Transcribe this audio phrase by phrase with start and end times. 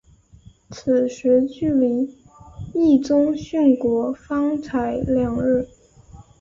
[0.71, 2.11] 此时距离
[2.73, 5.67] 毅宗殉国方才两日。